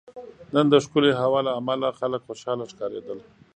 نن 0.53 0.65
دښکلی 0.73 1.11
هوا 1.21 1.39
له 1.47 1.51
عمله 1.59 1.87
خلک 1.99 2.21
خوشحاله 2.27 2.63
ښکاریدل 2.71 3.19